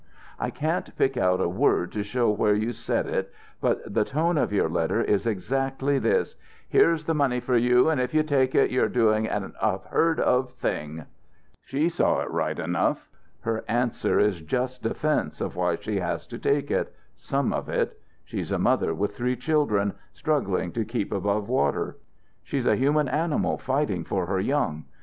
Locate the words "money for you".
7.13-7.87